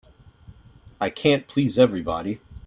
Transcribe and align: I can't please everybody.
I 0.99 1.11
can't 1.11 1.45
please 1.45 1.77
everybody. 1.77 2.39